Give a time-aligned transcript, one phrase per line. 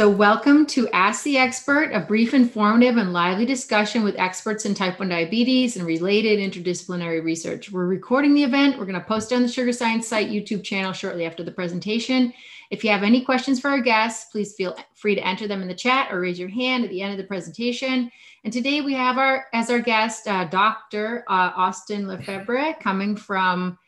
[0.00, 4.72] So, welcome to Ask the Expert, a brief, informative, and lively discussion with experts in
[4.72, 7.70] type 1 diabetes and related interdisciplinary research.
[7.70, 8.78] We're recording the event.
[8.78, 11.52] We're going to post it on the Sugar Science site YouTube channel shortly after the
[11.52, 12.32] presentation.
[12.70, 15.68] If you have any questions for our guests, please feel free to enter them in
[15.68, 18.10] the chat or raise your hand at the end of the presentation.
[18.42, 21.24] And today we have our as our guest uh, Dr.
[21.28, 23.78] Uh, Austin Lefebvre coming from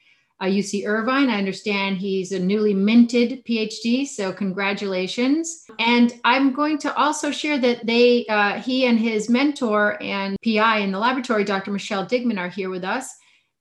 [0.43, 1.31] uh, UC Irvine.
[1.31, 5.65] I understand he's a newly minted PhD, so congratulations.
[5.79, 10.79] And I'm going to also share that they, uh, he and his mentor and PI
[10.79, 11.71] in the laboratory, Dr.
[11.71, 13.15] Michelle Digman, are here with us.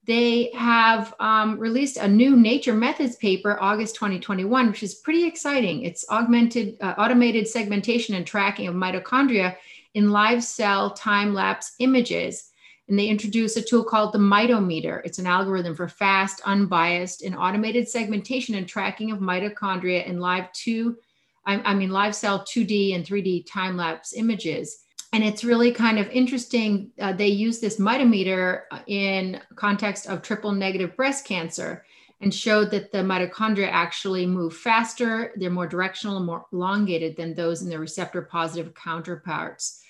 [0.08, 5.84] They have um, released a new Nature Methods paper, August 2021, which is pretty exciting.
[5.84, 9.56] It's augmented, uh, automated segmentation and tracking of mitochondria
[9.94, 12.51] in live cell time lapse images
[12.88, 15.02] and they introduced a tool called the mitometer.
[15.06, 20.52] It's an algorithm for fast, unbiased, and automated segmentation and tracking of mitochondria in live
[20.52, 20.98] two,
[21.46, 24.84] I, I mean live cell 2D and 3D time lapse images.
[25.14, 26.92] And it's really kind of interesting.
[27.00, 31.86] Uh, they use this mitometer in context of triple negative breast cancer
[32.22, 35.34] and showed that the mitochondria actually move faster.
[35.36, 39.82] They're more directional and more elongated than those in their receptor positive counterparts.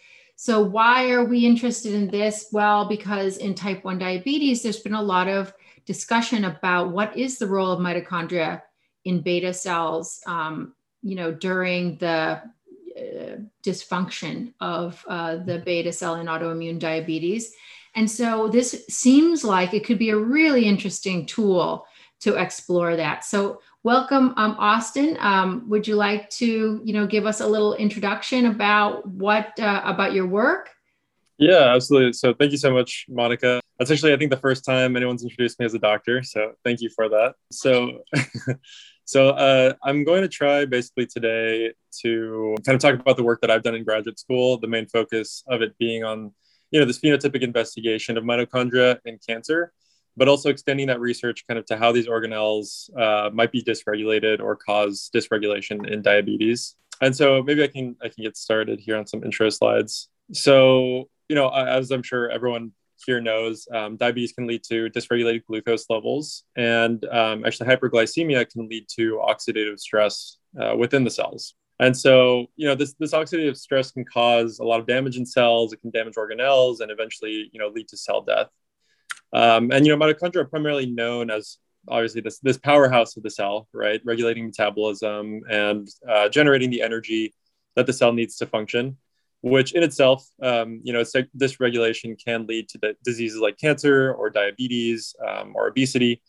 [0.42, 2.48] So, why are we interested in this?
[2.52, 5.54] Well, because in type 1 diabetes, there's been a lot of
[5.86, 8.64] discussion about what is the role of mitochondria
[9.06, 12.42] in beta cells, um, you know, during the
[12.98, 17.54] uh, dysfunction of uh, the beta cell in autoimmune diabetes.
[17.94, 21.86] And so, this seems like it could be a really interesting tool
[22.22, 23.26] to explore that.
[23.26, 25.18] So, welcome, um, Austin.
[25.20, 29.82] Um, would you like to, you know, give us a little introduction about what uh,
[29.86, 30.70] about your work?
[31.38, 32.14] Yeah, absolutely.
[32.14, 33.62] So, thank you so much, Monica.
[33.80, 36.22] That's actually, I think, the first time anyone's introduced me as a doctor.
[36.24, 37.36] So, thank you for that.
[37.52, 38.04] So.
[39.12, 43.42] So uh, I'm going to try basically today to kind of talk about the work
[43.42, 44.58] that I've done in graduate school.
[44.58, 46.32] The main focus of it being on,
[46.70, 49.74] you know, this phenotypic investigation of mitochondria in cancer,
[50.18, 54.40] but also extending that research kind of to how these organelles uh, might be dysregulated
[54.40, 56.76] or cause dysregulation in diabetes.
[57.02, 60.10] And so maybe I can I can get started here on some intro slides.
[60.34, 62.74] So you know, as I'm sure everyone
[63.06, 68.68] here knows, um, diabetes can lead to dysregulated glucose levels, and um, actually hyperglycemia can
[68.68, 71.56] lead to oxidative stress uh, within the cells.
[71.80, 75.26] And so, you know, this, this oxidative stress can cause a lot of damage in
[75.26, 75.74] cells.
[75.74, 78.50] It can damage organelles and eventually, you know, lead to cell death.
[79.34, 83.30] Um, and you know, mitochondria are primarily known as obviously this this powerhouse of the
[83.30, 87.34] cell, right, regulating metabolism and uh, generating the energy
[87.76, 88.98] that the cell needs to function.
[89.44, 91.04] Which in itself, um, you know,
[91.34, 96.22] this regulation can lead to diseases like cancer or diabetes um, or obesity.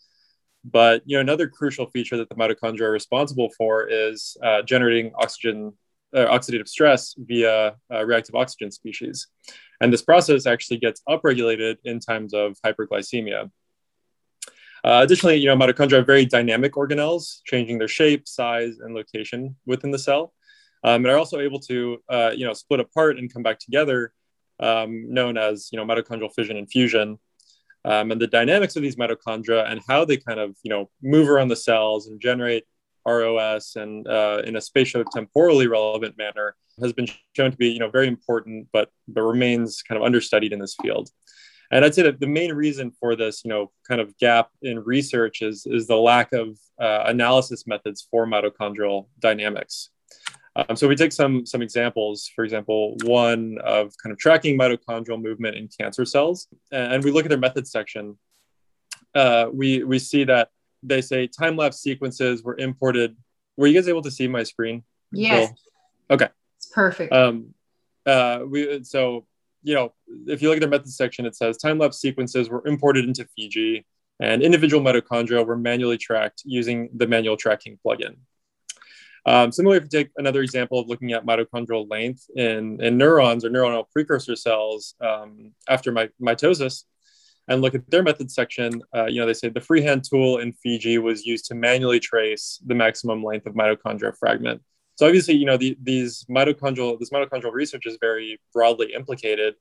[0.65, 5.11] But you know, another crucial feature that the mitochondria are responsible for is uh, generating
[5.15, 5.73] oxygen,
[6.15, 9.27] uh, oxidative stress via uh, reactive oxygen species.
[9.83, 13.51] And this process actually gets upregulated in times of hyperglycemia.
[14.85, 19.57] Uh, additionally, you know, mitochondria are very dynamic organelles, changing their shape, size, and location
[19.65, 20.33] within the cell,
[20.85, 24.13] um, and are also able to, uh, you know, split apart and come back together,
[24.61, 27.19] um, known as, you know, mitochondrial fission and fusion.
[27.83, 31.27] Um, and the dynamics of these mitochondria and how they kind of, you know, move
[31.27, 32.63] around the cells and generate
[33.05, 37.89] ROS and uh, in a spatio-temporally relevant manner has been shown to be, you know,
[37.89, 41.09] very important, but but remains kind of understudied in this field.
[41.71, 44.79] And I'd say that the main reason for this, you know, kind of gap in
[44.79, 49.89] research is is the lack of uh, analysis methods for mitochondrial dynamics.
[50.55, 52.29] Um, so we take some some examples.
[52.35, 57.25] For example, one of kind of tracking mitochondrial movement in cancer cells, and we look
[57.25, 58.17] at their methods section.
[59.15, 60.49] Uh, we we see that
[60.83, 63.15] they say time lapse sequences were imported.
[63.57, 64.83] Were you guys able to see my screen?
[65.11, 65.51] Yes.
[66.09, 66.27] Okay.
[66.73, 67.13] Perfect.
[67.13, 67.53] Um,
[68.05, 69.25] uh, we so
[69.61, 69.93] you know
[70.27, 73.25] if you look at the methods section, it says time lapse sequences were imported into
[73.35, 73.85] Fiji,
[74.19, 78.15] and individual mitochondria were manually tracked using the manual tracking plugin.
[79.25, 83.45] Um, similarly, if you take another example of looking at mitochondrial length in, in neurons
[83.45, 86.83] or neuronal precursor cells um, after my, mitosis,
[87.47, 90.51] and look at their method section, uh, you know, they say the freehand tool in
[90.53, 94.61] Fiji was used to manually trace the maximum length of mitochondria fragment.
[94.95, 99.55] So obviously, you know, the, these mitochondrial, this mitochondrial research is very broadly implicated,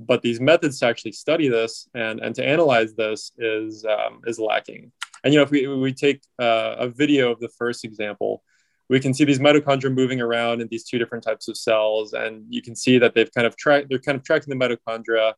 [0.00, 4.38] but these methods to actually study this and, and to analyze this is, um, is
[4.38, 4.92] lacking.
[5.24, 8.42] And, you know, if we, we take uh, a video of the first example,
[8.88, 12.14] we can see these mitochondria moving around in these two different types of cells.
[12.14, 15.34] And you can see that they've kind of tracked, they're kind of tracking the mitochondria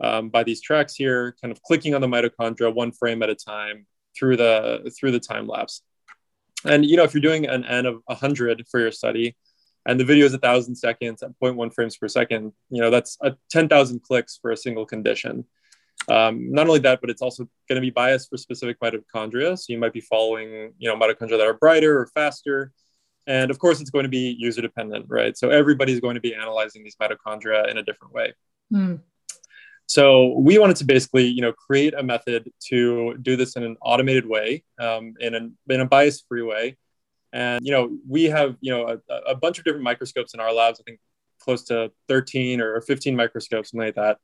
[0.00, 3.34] um, by these tracks here, kind of clicking on the mitochondria one frame at a
[3.34, 3.86] time
[4.16, 5.82] through the through the time lapse.
[6.64, 9.36] And you know, if you're doing an n of 100 for your study,
[9.86, 13.18] and the video is a thousand seconds at 0.1 frames per second, you know, that's
[13.20, 15.44] a 10,000 clicks for a single condition.
[16.08, 19.58] Um, not only that, but it's also going to be biased for specific mitochondria.
[19.58, 22.72] So you might be following, you know, mitochondria that are brighter or faster.
[23.26, 25.36] And of course, it's going to be user dependent, right?
[25.36, 28.34] So everybody's going to be analyzing these mitochondria in a different way.
[28.72, 29.00] Mm.
[29.86, 33.76] So we wanted to basically, you know, create a method to do this in an
[33.82, 36.76] automated way, um, in, in a bias-free way.
[37.32, 40.52] And, you know, we have, you know, a, a bunch of different microscopes in our
[40.52, 41.00] labs, I think
[41.44, 44.18] close to 13 or 15 microscopes, something like that.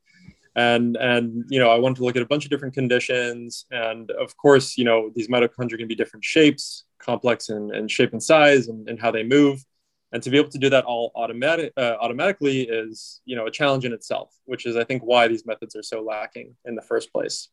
[0.56, 3.66] And and you know i wanted to look at a bunch of different conditions.
[3.70, 8.12] And of course you know these mitochondria can be different shapes complex in, in shape
[8.12, 9.64] and size and, and how they move
[10.12, 13.50] and to be able to do that all automatic uh, automatically is you know a
[13.50, 16.82] challenge in itself which is i think why these methods are so lacking in the
[16.82, 17.48] first place.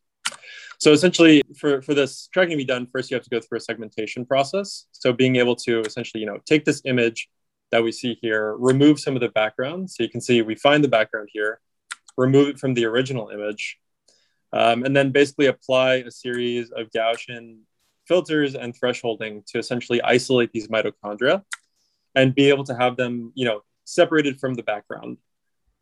[0.79, 3.59] So essentially for, for this tracking to be done first you have to go through
[3.59, 4.85] a segmentation process.
[4.91, 7.29] So being able to essentially you know take this image
[7.71, 9.89] that we see here remove some of the background.
[9.89, 11.59] So you can see we find the background here
[12.17, 13.77] remove it from the original image,
[14.51, 17.59] um, and then basically apply a series of Gaussian
[18.07, 21.43] filters and thresholding to essentially isolate these mitochondria
[22.17, 25.17] and be able to have them, you know, separated from the background.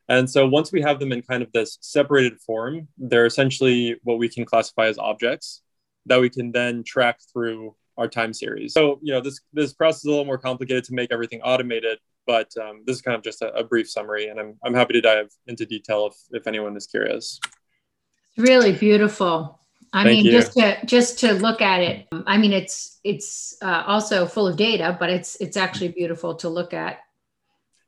[0.10, 4.20] And so once we have them in kind of this separated form, they're essentially what
[4.20, 5.64] we can classify as objects
[6.06, 8.74] that we can then track through our time series.
[8.74, 11.98] So, you know, this this process is a little more complicated to make everything automated,
[12.28, 14.94] but um, this is kind of just a, a, brief summary, and I'm, I'm happy
[14.94, 17.40] to dive into detail if, if anyone is curious.
[18.36, 19.65] It's really beautiful.
[19.96, 20.32] I Thank mean, you.
[20.32, 24.58] just to just to look at it, I mean, it's it's uh, also full of
[24.58, 27.00] data, but it's it's actually beautiful to look at.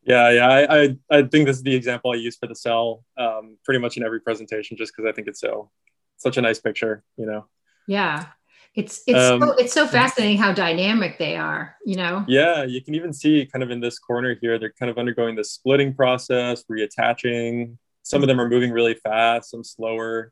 [0.04, 3.04] Yeah, yeah, I, I, I think this is the example I use for the cell,
[3.18, 5.70] um, pretty much in every presentation, just because I think it's so
[6.16, 7.46] such a nice picture, you know.
[7.90, 8.28] Yeah,
[8.74, 12.24] it's it's um, so, it's so fascinating how dynamic they are, you know.
[12.26, 15.36] Yeah, you can even see kind of in this corner here, they're kind of undergoing
[15.36, 17.76] the splitting process, reattaching.
[18.04, 20.32] Some of them are moving really fast, some slower.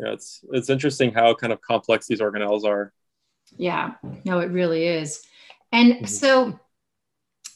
[0.00, 2.92] Yeah, it's it's interesting how kind of complex these organelles are.
[3.56, 3.94] Yeah,
[4.24, 5.22] no, it really is.
[5.72, 6.04] And mm-hmm.
[6.06, 6.58] so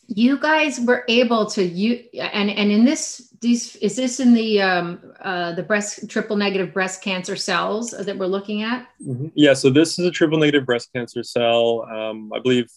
[0.06, 4.60] you guys were able to you and and in this these is this in the
[4.60, 9.28] um uh the breast triple negative breast cancer cells that we're looking at mm-hmm.
[9.34, 12.70] yeah so this is a triple negative breast cancer cell um i believe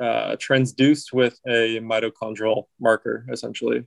[0.00, 3.84] uh transduced with a mitochondrial marker essentially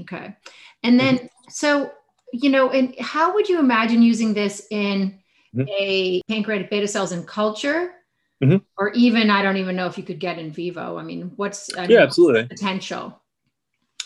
[0.00, 0.34] okay
[0.82, 1.26] and then mm-hmm.
[1.50, 1.92] so
[2.32, 5.18] you know and how would you imagine using this in
[5.54, 5.68] mm-hmm.
[5.68, 7.92] a pancreatic beta cells in culture
[8.42, 8.56] mm-hmm.
[8.76, 10.98] or even I don't even know if you could get in vivo.
[10.98, 13.20] I mean, what's I yeah, mean, absolutely potential.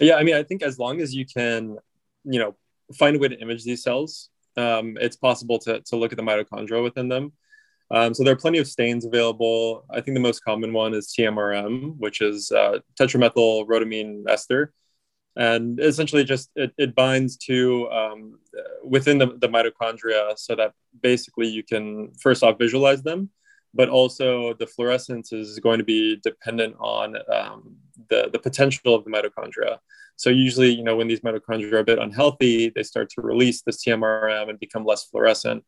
[0.00, 1.78] Yeah, I mean, I think as long as you can,
[2.24, 2.56] you know,
[2.94, 6.24] find a way to image these cells, um, it's possible to to look at the
[6.24, 7.32] mitochondria within them.
[7.90, 9.84] Um, so there are plenty of stains available.
[9.90, 14.72] I think the most common one is TMRM, which is uh, tetramethyl rhodamine ester.
[15.36, 18.38] And essentially, just it, it binds to um,
[18.84, 20.72] within the, the mitochondria so that
[21.02, 23.30] basically you can first off visualize them
[23.74, 27.76] but also the fluorescence is going to be dependent on um,
[28.08, 29.78] the, the potential of the mitochondria.
[30.16, 33.62] So usually, you know, when these mitochondria are a bit unhealthy, they start to release
[33.62, 35.64] this TMRM and become less fluorescent.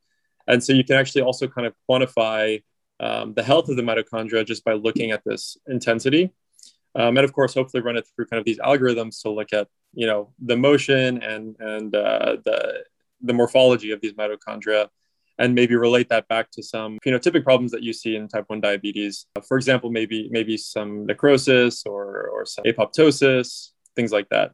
[0.47, 2.63] And so you can actually also kind of quantify
[3.01, 6.33] um, the health of the mitochondria just by looking at this intensity.
[6.97, 9.67] Um, and of course, hopefully run it through kind of these algorithms to look at,
[9.93, 12.83] you know, the motion and, and uh, the,
[13.21, 14.89] the morphology of these mitochondria
[15.37, 18.61] and maybe relate that back to some phenotypic problems that you see in type 1
[18.61, 19.27] diabetes.
[19.47, 24.53] For example, maybe maybe some necrosis or, or some apoptosis, things like that.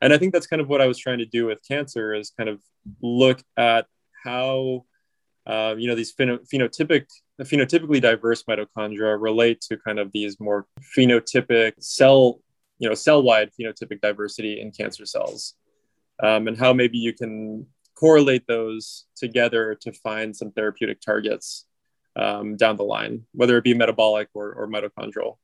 [0.00, 2.30] And I think that's kind of what I was trying to do with cancer is
[2.30, 2.62] kind of
[3.02, 3.86] look at
[4.24, 4.86] how
[5.46, 7.06] uh, you know these pheno- phenotypic
[7.44, 10.66] phenotypically diverse mitochondria relate to kind of these more
[10.96, 12.40] phenotypic cell
[12.78, 15.54] you know cell-wide phenotypic diversity in cancer cells
[16.22, 21.66] um, and how maybe you can correlate those together to find some therapeutic targets
[22.14, 25.36] um, down the line, whether it be metabolic or, or mitochondrial.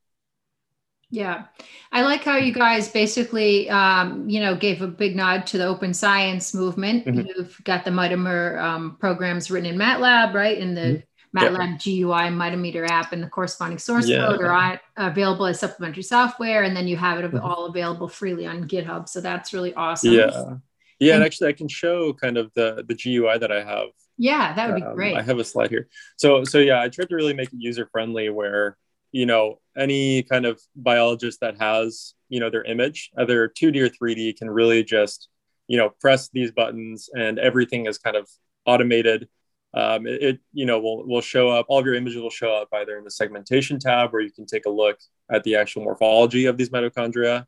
[1.11, 1.45] Yeah,
[1.91, 5.67] I like how you guys basically, um, you know, gave a big nod to the
[5.67, 7.05] open science movement.
[7.05, 7.27] Mm-hmm.
[7.27, 10.57] You've got the Mitometer um, programs written in MATLAB, right?
[10.57, 11.01] In the mm-hmm.
[11.37, 12.03] MATLAB yeah.
[12.03, 14.27] GUI Mitometer app and the corresponding source yeah.
[14.27, 17.45] code are available as supplementary software, and then you have it mm-hmm.
[17.45, 19.09] all available freely on GitHub.
[19.09, 20.13] So that's really awesome.
[20.13, 20.57] Yeah.
[21.03, 23.89] Yeah, and, and actually, I can show kind of the the GUI that I have.
[24.19, 25.17] Yeah, that would be um, great.
[25.17, 25.89] I have a slide here.
[26.17, 28.77] So so yeah, I tried to really make it user friendly, where
[29.11, 33.89] you know any kind of biologist that has you know their image, either 2D or
[33.89, 35.29] 3D, can really just
[35.67, 38.29] you know press these buttons, and everything is kind of
[38.65, 39.29] automated.
[39.75, 41.67] Um, it, it, you know will will show up.
[41.69, 44.47] All of your images will show up either in the segmentation tab, where you can
[44.47, 44.99] take a look
[45.31, 47.47] at the actual morphology of these mitochondria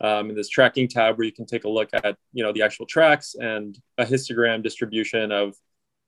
[0.00, 2.62] um, in this tracking tab where you can take a look at you know the
[2.62, 5.54] actual tracks and a histogram distribution of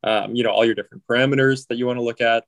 [0.05, 2.45] um, you know all your different parameters that you want to look at.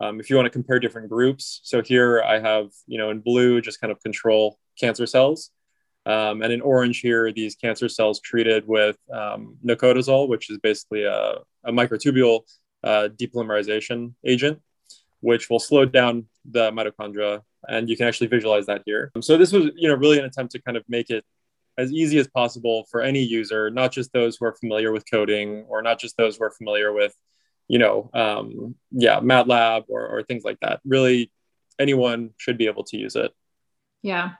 [0.00, 3.20] Um, if you want to compare different groups, so here I have you know in
[3.20, 5.50] blue just kind of control cancer cells,
[6.06, 11.38] um, and in orange here these cancer cells treated with um, which is basically a,
[11.64, 12.40] a microtubule
[12.82, 14.60] uh, depolymerization agent,
[15.20, 19.10] which will slow down the mitochondria and you can actually visualize that here.
[19.20, 21.24] So this was, you know, really an attempt to kind of make it
[21.76, 25.64] as easy as possible for any user, not just those who are familiar with coding
[25.68, 27.14] or not just those who are familiar with,
[27.68, 30.80] you know, um, yeah, MATLAB or, or things like that.
[30.84, 31.32] Really,
[31.78, 33.32] anyone should be able to use it.
[34.02, 34.32] Yeah,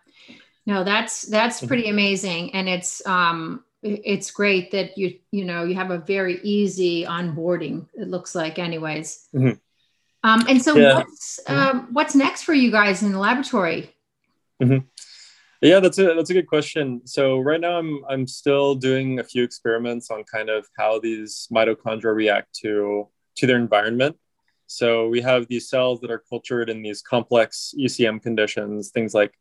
[0.66, 5.74] no, that's that's pretty amazing, and it's um, it's great that you you know you
[5.74, 7.86] have a very easy onboarding.
[7.94, 9.28] It looks like, anyways.
[9.34, 9.58] Mm-hmm.
[10.22, 10.96] Um, and so, yeah.
[10.96, 13.94] what's um, what's next for you guys in the laboratory?
[14.62, 14.86] Mm-hmm.
[15.60, 17.02] Yeah, that's a that's a good question.
[17.04, 21.46] So right now, I'm I'm still doing a few experiments on kind of how these
[21.52, 24.16] mitochondria react to to their environment.
[24.66, 29.34] So we have these cells that are cultured in these complex ECM conditions, things like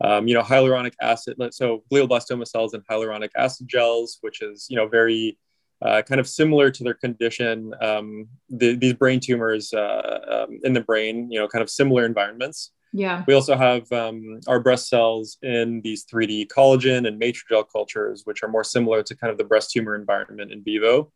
[0.00, 1.36] um, you know hyaluronic acid.
[1.52, 5.38] So glioblastoma cells and hyaluronic acid gels, which is you know very
[5.82, 10.74] uh, kind of similar to their condition, um, the, these brain tumors uh, um, in
[10.74, 12.72] the brain, you know, kind of similar environments.
[12.92, 13.24] Yeah.
[13.26, 18.42] We also have um, our breast cells in these 3D collagen and matrigel cultures, which
[18.42, 21.12] are more similar to kind of the breast tumor environment in vivo.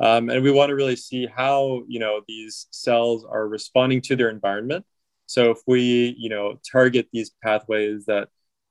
[0.00, 4.16] Um, and we want to really see how, you know, these cells are responding to
[4.16, 4.86] their environment.
[5.28, 8.28] So if we, you know, target these pathways that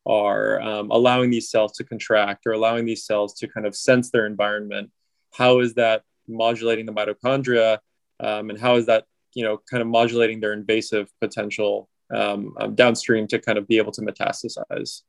[0.07, 4.09] are um, allowing these cells to contract or allowing these cells to kind of sense
[4.09, 4.89] their environment,
[5.33, 7.77] how is that modulating the mitochondria?
[8.19, 12.73] Um, and how is that you know kind of modulating their invasive potential um, um,
[12.73, 15.03] downstream to kind of be able to metastasize?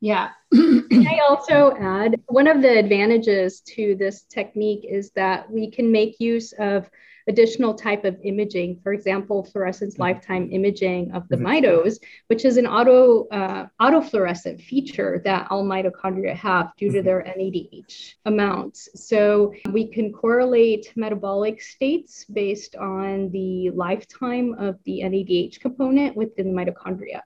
[0.00, 0.30] Yeah.
[0.52, 5.92] Can I also add one of the advantages to this technique is that we can
[5.92, 6.90] make use of
[7.26, 10.02] additional type of imaging, for example, fluorescence mm-hmm.
[10.02, 11.46] lifetime imaging of the mm-hmm.
[11.46, 17.06] mitos, which is an auto uh, autofluorescent feature that all mitochondria have due to mm-hmm.
[17.06, 18.88] their NADH amounts.
[18.94, 26.54] So we can correlate metabolic states based on the lifetime of the NADH component within
[26.54, 27.20] the mitochondria.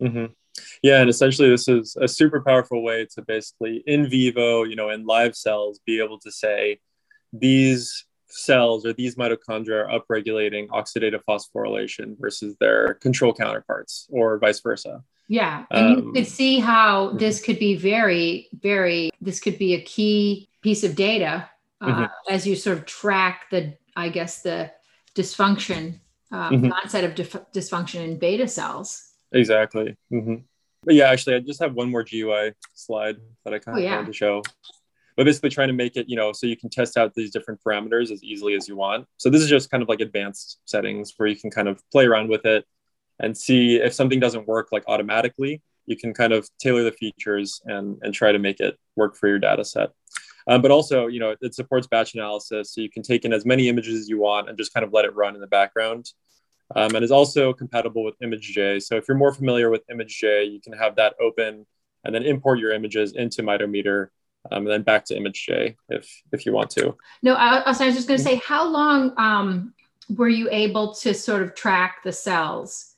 [0.00, 0.26] Mm-hmm.
[0.82, 4.90] Yeah, and essentially, this is a super powerful way to basically in vivo, you know,
[4.90, 6.80] in live cells, be able to say
[7.32, 14.60] these cells or these mitochondria are upregulating oxidative phosphorylation versus their control counterparts or vice
[14.60, 15.02] versa.
[15.28, 15.64] Yeah.
[15.70, 19.82] And um, you could see how this could be very, very, this could be a
[19.82, 21.48] key piece of data
[21.80, 22.04] uh, mm-hmm.
[22.28, 24.70] as you sort of track the, I guess, the
[25.14, 26.72] dysfunction, uh, mm-hmm.
[26.72, 29.10] onset of dif- dysfunction in beta cells.
[29.32, 29.96] Exactly.
[30.12, 30.36] Mm-hmm.
[30.84, 33.84] But yeah, actually, I just have one more GUI slide that I kind of oh,
[33.84, 33.96] yeah.
[33.96, 34.42] wanted to show
[35.22, 37.60] but basically trying to make it you know so you can test out these different
[37.64, 39.06] parameters as easily as you want.
[39.18, 42.06] So this is just kind of like advanced settings where you can kind of play
[42.06, 42.64] around with it
[43.20, 47.60] and see if something doesn't work like automatically you can kind of tailor the features
[47.66, 49.90] and and try to make it work for your data set.
[50.48, 53.46] Um, but also you know it supports batch analysis so you can take in as
[53.46, 56.10] many images as you want and just kind of let it run in the background.
[56.74, 58.82] Um, and is also compatible with ImageJ.
[58.82, 61.66] So if you're more familiar with ImageJ, you can have that open
[62.02, 64.08] and then import your images into Mitometer
[64.50, 66.96] um, and then back to ImageJ if if you want to.
[67.22, 69.74] No, I, I was just going to say, how long um,
[70.08, 72.94] were you able to sort of track the cells?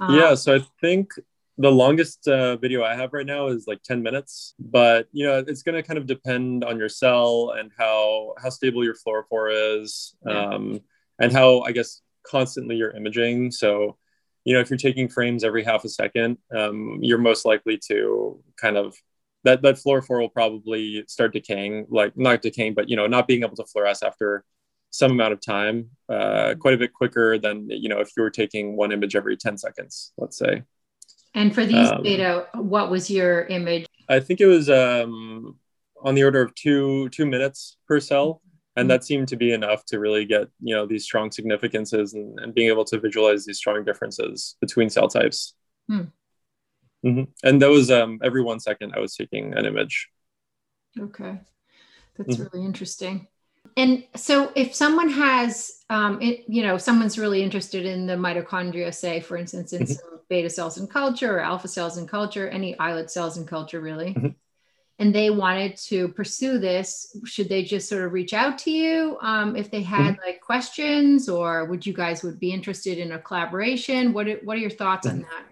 [0.00, 1.12] Um, yeah, so I think
[1.56, 5.44] the longest uh, video I have right now is like 10 minutes, but you know
[5.46, 9.80] it's going to kind of depend on your cell and how how stable your fluorophore
[9.80, 10.46] is, yeah.
[10.46, 10.80] um,
[11.20, 13.52] and how I guess constantly you're imaging.
[13.52, 13.96] So
[14.44, 18.42] you know if you're taking frames every half a second, um, you're most likely to
[18.60, 18.96] kind of
[19.44, 23.42] that that fluorophore will probably start decaying, like not decaying, but you know, not being
[23.42, 24.44] able to fluoresce after
[24.90, 28.30] some amount of time, uh, quite a bit quicker than you know if you were
[28.30, 30.62] taking one image every 10 seconds, let's say.
[31.34, 33.86] And for these um, data, what was your image?
[34.08, 35.56] I think it was um,
[36.02, 38.40] on the order of two two minutes per cell,
[38.76, 42.38] and that seemed to be enough to really get you know these strong significances and,
[42.40, 45.54] and being able to visualize these strong differences between cell types.
[45.88, 46.04] Hmm.
[47.04, 47.24] Mm-hmm.
[47.42, 50.08] And that was um, every one second I was taking an image.
[50.98, 51.38] Okay,
[52.16, 52.44] that's mm-hmm.
[52.52, 53.28] really interesting.
[53.76, 58.94] And so, if someone has, um, it, you know, someone's really interested in the mitochondria,
[58.94, 59.92] say, for instance, in mm-hmm.
[59.92, 63.80] some beta cells in culture or alpha cells in culture, any islet cells in culture,
[63.80, 64.28] really, mm-hmm.
[64.98, 69.18] and they wanted to pursue this, should they just sort of reach out to you
[69.20, 70.26] um, if they had mm-hmm.
[70.26, 74.12] like questions, or would you guys would be interested in a collaboration?
[74.12, 75.22] What What are your thoughts on mm-hmm.
[75.22, 75.44] that?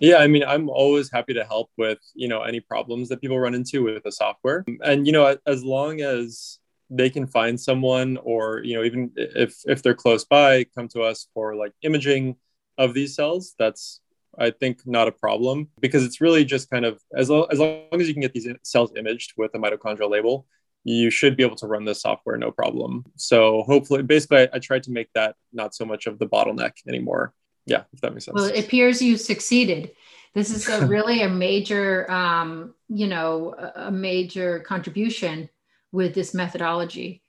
[0.00, 3.38] Yeah, I mean, I'm always happy to help with you know any problems that people
[3.38, 6.58] run into with the software, and you know, as long as
[6.90, 11.02] they can find someone, or you know, even if if they're close by, come to
[11.02, 12.36] us for like imaging
[12.78, 13.54] of these cells.
[13.58, 14.00] That's
[14.38, 17.86] I think not a problem because it's really just kind of as long, as long
[17.92, 20.46] as you can get these cells imaged with a mitochondrial label,
[20.82, 23.04] you should be able to run this software no problem.
[23.16, 26.72] So hopefully, basically, I, I tried to make that not so much of the bottleneck
[26.88, 27.32] anymore
[27.66, 28.34] yeah if that makes sense.
[28.34, 29.92] Well it appears you succeeded.
[30.34, 35.48] This is a really a major um, you know a major contribution
[35.92, 37.22] with this methodology.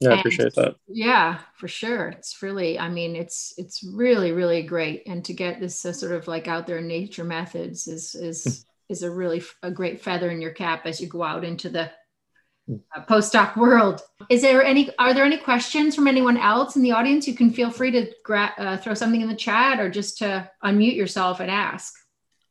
[0.00, 0.76] Yeah and, i appreciate that.
[0.86, 2.08] Yeah for sure.
[2.08, 5.02] It's really i mean it's it's really really great.
[5.06, 8.66] And to get this uh, sort of like out there in nature methods is is
[8.88, 11.90] is a really a great feather in your cap as you go out into the
[12.68, 14.00] uh, postdoc world.
[14.28, 14.90] Is there any?
[14.98, 17.28] Are there any questions from anyone else in the audience?
[17.28, 20.50] You can feel free to gra- uh, throw something in the chat or just to
[20.64, 21.94] unmute yourself and ask.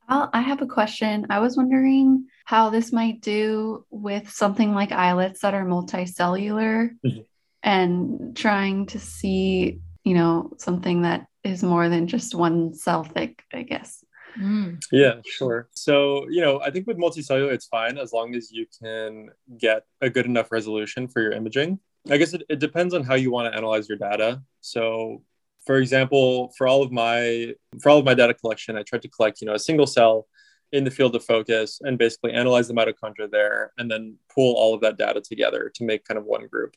[0.07, 1.27] I'll, I have a question.
[1.29, 7.21] I was wondering how this might do with something like islets that are multicellular, mm-hmm.
[7.63, 13.43] and trying to see, you know, something that is more than just one cell thick.
[13.53, 14.03] I guess.
[14.39, 14.81] Mm.
[14.91, 15.69] Yeah, sure.
[15.73, 19.85] So, you know, I think with multicellular, it's fine as long as you can get
[20.01, 21.79] a good enough resolution for your imaging.
[22.09, 24.41] I guess it, it depends on how you want to analyze your data.
[24.61, 25.23] So,
[25.65, 29.07] for example, for all of my for all of my data collection, I tried to
[29.07, 30.27] collect, you know, a single cell
[30.71, 34.73] in the field of focus and basically analyze the mitochondria there and then pull all
[34.73, 36.75] of that data together to make kind of one group.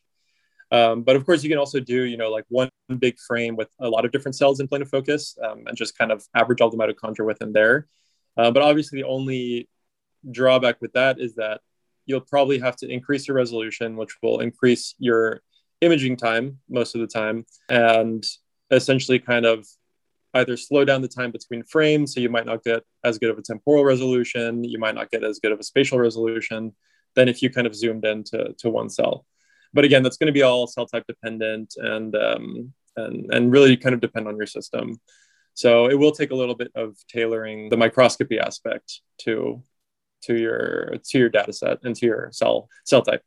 [0.70, 3.68] Um, but of course, you can also do, you know, like one big frame with
[3.80, 6.60] a lot of different cells in plane of focus um, and just kind of average
[6.60, 7.86] all the mitochondria within there.
[8.36, 9.68] Uh, but obviously, the only
[10.30, 11.60] drawback with that is that
[12.06, 15.42] you'll probably have to increase your resolution, which will increase your
[15.80, 18.24] imaging time most of the time, and
[18.70, 19.66] essentially kind of
[20.34, 22.14] either slow down the time between frames.
[22.14, 25.24] So you might not get as good of a temporal resolution, you might not get
[25.24, 26.74] as good of a spatial resolution
[27.14, 29.24] than if you kind of zoomed into to one cell
[29.72, 33.76] but again, that's going to be all cell type dependent and um, and and really
[33.76, 35.00] kind of depend on your system.
[35.54, 39.62] So it will take a little bit of tailoring the microscopy aspect to
[40.22, 43.22] to your to your data set and to your cell cell type.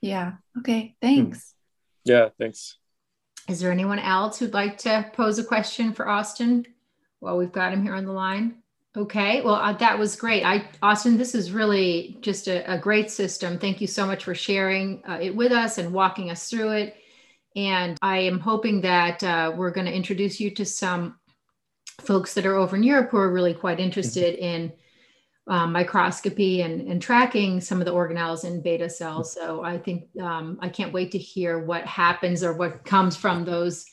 [0.00, 0.34] Yeah.
[0.58, 0.94] Okay.
[1.00, 1.54] Thanks.
[2.04, 2.28] Yeah.
[2.38, 2.78] Thanks.
[3.48, 6.66] Is there anyone else who'd like to pose a question for Austin
[7.20, 8.62] while we've got him here on the line?
[8.96, 10.42] Okay, well, uh, that was great.
[10.42, 13.58] I, Austin, this is really just a, a great system.
[13.58, 16.96] Thank you so much for sharing uh, it with us and walking us through it.
[17.54, 21.18] And I am hoping that uh, we're going to introduce you to some
[22.00, 24.44] folks that are over in Europe who are really quite interested mm-hmm.
[24.44, 24.72] in
[25.48, 29.32] um, microscopy and, and tracking some of the organelles in beta cells.
[29.34, 33.44] So I think um, I can't wait to hear what happens or what comes from
[33.44, 33.84] those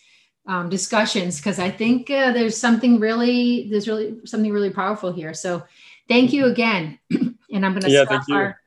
[0.45, 5.33] um, discussions because I think uh, there's something really there's really something really powerful here.
[5.33, 5.63] So
[6.07, 8.59] thank you again, and I'm going to yeah, stop our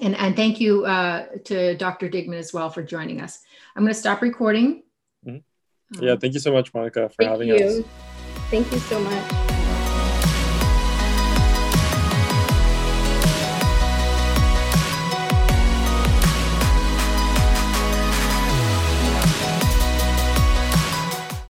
[0.00, 2.08] and and thank you uh, to Dr.
[2.08, 3.40] Digman as well for joining us.
[3.74, 4.82] I'm going to stop recording.
[5.26, 6.04] Mm-hmm.
[6.04, 7.56] Yeah, thank you so much, Monica, for having you.
[7.56, 7.80] us.
[8.50, 9.55] Thank you so much.